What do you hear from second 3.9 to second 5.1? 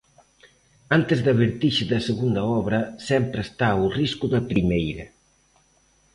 risco da primeira.